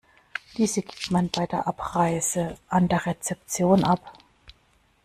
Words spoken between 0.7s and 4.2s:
gibt man bei der Abreise an der Rezeption ab.